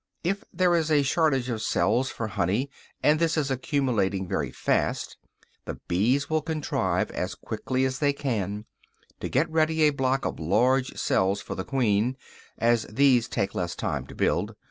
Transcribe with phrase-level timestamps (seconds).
[0.23, 2.71] If there is a shortage of cells for honey,
[3.03, 5.15] and this is accumulating very fast,
[5.65, 8.65] the bees will contrive, as quickly as they can,
[9.19, 12.17] to get ready a block of large cells for the queen,
[12.57, 14.55] as these take less time to build.